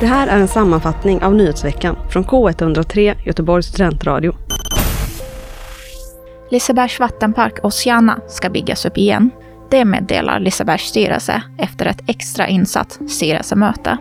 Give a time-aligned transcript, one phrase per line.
[0.00, 4.34] Det här är en sammanfattning av nyhetsveckan från K103 Göteborgs studentradio.
[6.50, 9.30] Lisebergs vattenpark Oceana ska byggas upp igen.
[9.70, 13.96] Det meddelar Lisebergs styrelse efter ett extra insatt styrelsemöte.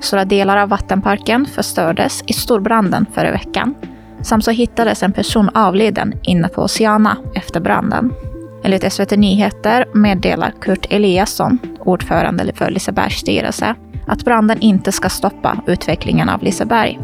[0.00, 3.74] Stora delar av vattenparken förstördes i storbranden förra veckan.
[4.22, 8.12] Samt så hittades en person avliden inne på Oceana efter branden.
[8.68, 13.74] Enligt SVT Nyheter meddelar Kurt Eliasson, ordförande för Lisebergs styrelse,
[14.06, 16.98] att branden inte ska stoppa utvecklingen av Liseberg.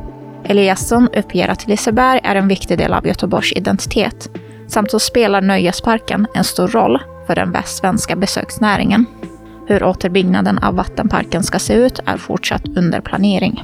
[0.45, 4.31] Eliasson uppger att Liseberg är en viktig del av Göteborgs identitet,
[4.67, 9.07] samt så spelar nöjesparken en stor roll för den västsvenska besöksnäringen.
[9.67, 13.63] Hur återbyggnaden av vattenparken ska se ut är fortsatt under planering.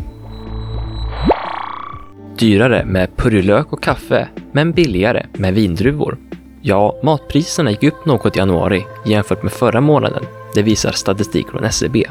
[2.38, 6.18] Dyrare med purjolök och kaffe, men billigare med vindruvor.
[6.62, 10.24] Ja, matpriserna gick upp något i januari jämfört med förra månaden.
[10.54, 12.04] Det visar statistik från SCB.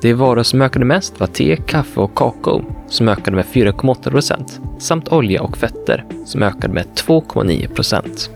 [0.00, 4.60] De varor som ökade mest var te, kaffe och kakao som ökade med 4,8 procent
[4.78, 8.30] samt olja och fetter som ökade med 2,9 procent.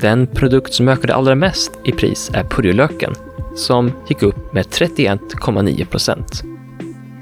[0.00, 3.12] Den produkt som ökade allra mest i pris är purjolöken
[3.56, 6.42] som gick upp med 31,9 procent.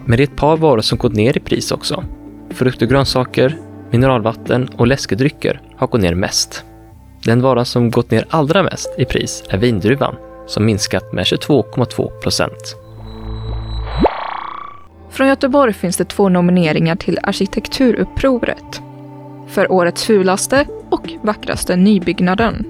[0.05, 2.05] Men det är ett par varor som gått ner i pris också.
[2.51, 3.59] Frukt och grönsaker,
[3.91, 6.65] mineralvatten och läskedrycker har gått ner mest.
[7.25, 12.21] Den vara som gått ner allra mest i pris är vindruvan som minskat med 22,2
[12.21, 12.77] procent.
[15.11, 18.83] Från Göteborg finns det två nomineringar till Arkitekturupproret.
[19.49, 22.67] För årets fulaste och vackraste nybyggnaden.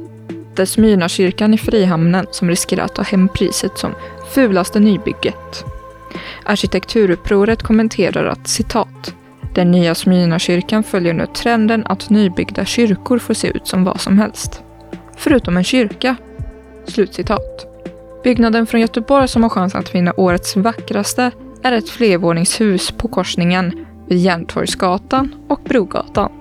[0.55, 3.95] Det är Smyrnakyrkan i Frihamnen som riskerar att ta hem priset som
[4.35, 5.65] fulaste nybygget.
[6.45, 9.15] Arkitekturupproret kommenterar att citat
[9.55, 14.19] den nya Smyrnakyrkan följer nu trenden att nybyggda kyrkor får se ut som vad som
[14.19, 14.63] helst.
[15.17, 16.17] Förutom en kyrka.
[16.85, 17.67] Slutcitat.
[18.25, 21.31] Byggnaden från Göteborg som har chans att vinna årets vackraste
[21.63, 26.33] är ett flervåningshus på korsningen vid Järntorgsgatan och Brogatan.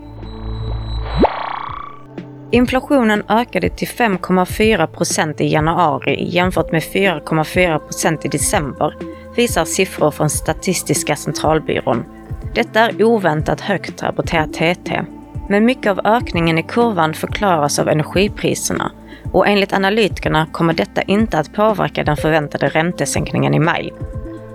[2.51, 8.95] Inflationen ökade till 5,4 procent i januari jämfört med 4,4 procent i december,
[9.35, 12.05] visar siffror från Statistiska centralbyrån.
[12.53, 15.01] Detta är oväntat högt, rapporterar TT.
[15.49, 18.91] Men mycket av ökningen i kurvan förklaras av energipriserna
[19.31, 23.93] och enligt analytikerna kommer detta inte att påverka den förväntade räntesänkningen i maj.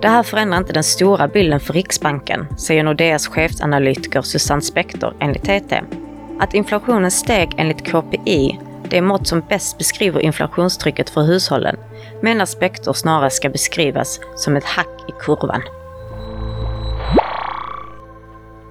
[0.03, 5.45] Det här förändrar inte den stora bilden för Riksbanken, säger Nordeas chefsanalytiker Susanne Spektor enligt
[5.45, 5.81] TT.
[6.41, 11.77] Att inflationen steg enligt KPI, det mått som bäst beskriver inflationstrycket för hushållen,
[12.23, 15.63] menar Spektor snarare ska beskrivas som ett hack i kurvan.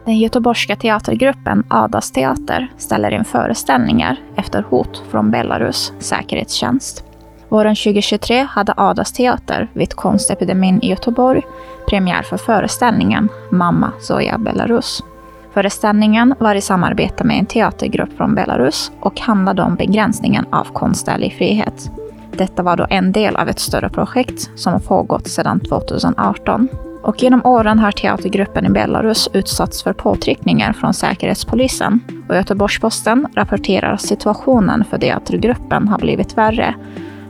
[0.05, 7.03] Den göteborgska teatergruppen Adas teater ställer in föreställningar efter hot från Belarus säkerhetstjänst.
[7.49, 11.41] Våren 2023 hade Adas teater vid konstepidemin i Göteborg
[11.89, 15.03] premiär för föreställningen Mamma Zoja Belarus.
[15.53, 21.33] Föreställningen var i samarbete med en teatergrupp från Belarus och handlade om begränsningen av konstnärlig
[21.37, 21.91] frihet.
[22.37, 26.67] Detta var då en del av ett större projekt som har pågått sedan 2018.
[27.05, 31.99] Och genom åren har teatergruppen i Belarus utsatts för påtryckningar från Säkerhetspolisen.
[32.29, 36.75] Och Göteborgs-Posten rapporterar att situationen för teatergruppen har blivit värre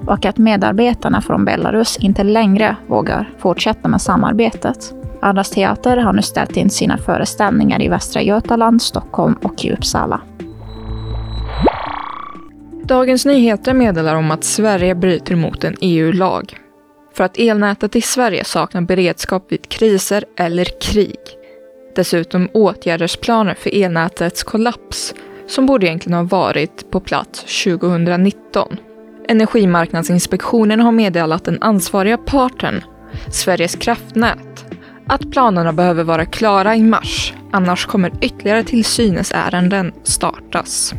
[0.08, 4.94] och att medarbetarna från Belarus inte längre vågar fortsätta med samarbetet.
[5.22, 10.22] Andras teater har nu ställt in sina föreställningar i Västra Götaland, Stockholm och i Uppsala.
[12.84, 16.65] Dagens Nyheter meddelar om att Sverige bryter mot en EU-lag
[17.16, 21.20] för att elnätet i Sverige saknar beredskap vid kriser eller krig.
[21.96, 25.14] Dessutom åtgärdsplaner för elnätets kollaps
[25.48, 28.78] som borde egentligen ha varit på plats 2019.
[29.28, 32.84] Energimarknadsinspektionen har meddelat den ansvariga parten,
[33.32, 34.66] Sveriges kraftnät,
[35.08, 40.94] att planerna behöver vara klara i mars, annars kommer ytterligare tillsynesärenden startas.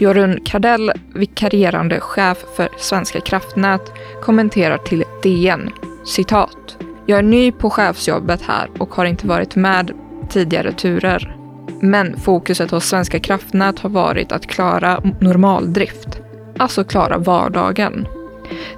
[0.00, 3.92] Jorun Kardell, vikarierande chef för Svenska kraftnät,
[4.22, 5.70] kommenterar till DN,
[6.04, 6.76] citat.
[7.06, 9.92] Jag är ny på chefsjobbet här och har inte varit med
[10.28, 11.36] tidigare turer.
[11.82, 16.20] Men fokuset hos Svenska kraftnät har varit att klara normaldrift,
[16.58, 18.08] alltså klara vardagen.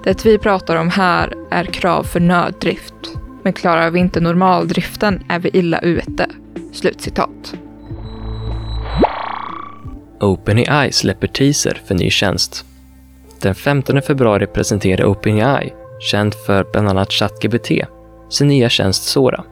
[0.05, 2.95] Det vi pratar om här är krav för nöddrift.
[3.43, 6.27] Men klarar vi inte normaldriften är vi illa ute.
[6.73, 7.55] Slutcitat.
[10.21, 12.65] OpenAI släpper teaser för ny tjänst.
[13.41, 17.71] Den 15 februari presenterar OpenAI, känd för bland annat ChatGPT,
[18.29, 19.45] sin nya tjänst Sora.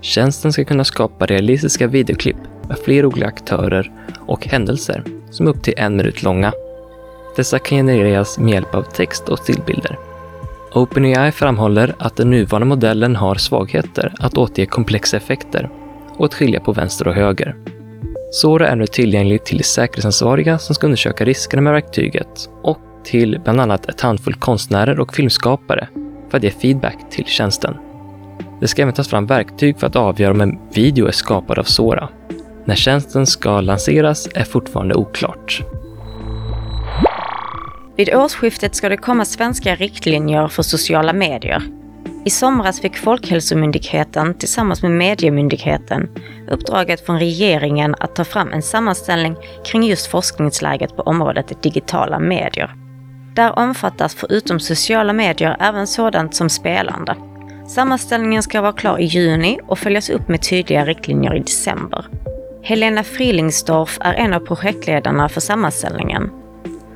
[0.00, 2.36] Tjänsten ska kunna skapa realistiska videoklipp
[2.68, 3.92] med flera olika aktörer
[4.26, 6.52] och händelser som är upp till en minut långa.
[7.36, 9.98] Dessa kan genereras med hjälp av text och stillbilder.
[10.72, 15.70] OpenAI framhåller att den nuvarande modellen har svagheter att återge komplexa effekter
[16.16, 17.56] och att skilja på vänster och höger.
[18.30, 23.60] Sora är nu tillgänglig till säkerhetsansvariga som ska undersöka riskerna med verktyget och till bland
[23.60, 25.88] annat ett handfull konstnärer och filmskapare
[26.30, 27.76] för att ge feedback till tjänsten.
[28.60, 31.64] Det ska även tas fram verktyg för att avgöra om en video är skapad av
[31.64, 32.08] Sora.
[32.64, 35.62] När tjänsten ska lanseras är fortfarande oklart.
[37.96, 41.77] Vid årsskiftet ska det komma svenska riktlinjer för sociala medier.
[42.28, 46.08] I somras fick Folkhälsomyndigheten tillsammans med Mediemyndigheten
[46.50, 52.74] uppdraget från regeringen att ta fram en sammanställning kring just forskningsläget på området digitala medier.
[53.34, 57.16] Där omfattas förutom sociala medier även sådant som spelande.
[57.68, 62.06] Sammanställningen ska vara klar i juni och följas upp med tydliga riktlinjer i december.
[62.62, 66.30] Helena Frilingsdorf är en av projektledarna för sammanställningen.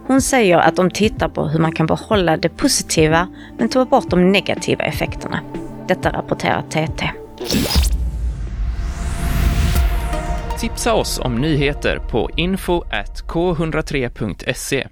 [0.06, 3.28] Hon säger att de tittar på hur man kan behålla det positiva
[3.58, 5.40] men ta bort de negativa effekterna.
[5.88, 7.10] Detta rapporterar TT.
[10.58, 12.82] Tipsa oss om nyheter på info
[13.28, 14.86] k103.se